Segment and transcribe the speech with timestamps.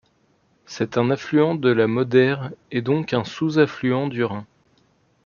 [0.65, 2.35] C'est un affluent de la Moder
[2.71, 4.47] et donc un sous-affluent du Rhin.